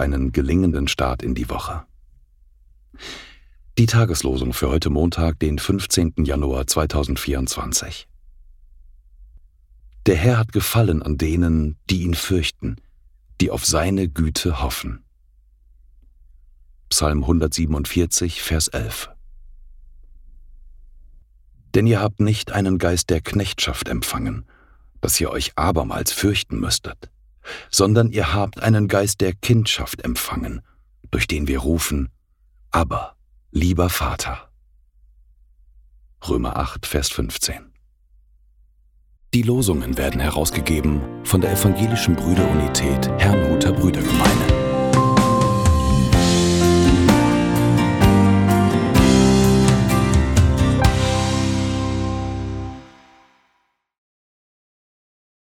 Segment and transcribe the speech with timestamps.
[0.00, 1.84] einen gelingenden Start in die Woche.
[3.78, 6.14] Die Tageslosung für heute Montag, den 15.
[6.24, 8.08] Januar 2024.
[10.06, 12.76] Der Herr hat Gefallen an denen, die ihn fürchten,
[13.40, 15.04] die auf seine Güte hoffen.
[16.88, 19.10] Psalm 147, Vers 11.
[21.74, 24.44] Denn ihr habt nicht einen Geist der Knechtschaft empfangen,
[25.00, 27.10] dass ihr euch abermals fürchten müsstet,
[27.70, 30.62] sondern ihr habt einen Geist der Kindschaft empfangen,
[31.10, 32.10] durch den wir rufen,
[32.70, 33.16] aber,
[33.50, 34.50] lieber Vater.
[36.28, 37.72] Römer 8, Vers 15.
[39.32, 44.39] Die Losungen werden herausgegeben von der Evangelischen Brüderunität Herrnhuter Brüdergemeine.